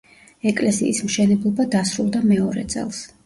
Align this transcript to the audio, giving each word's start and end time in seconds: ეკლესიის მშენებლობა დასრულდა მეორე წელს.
ეკლესიის 0.51 1.01
მშენებლობა 1.09 1.67
დასრულდა 1.77 2.25
მეორე 2.31 2.67
წელს. 2.75 3.03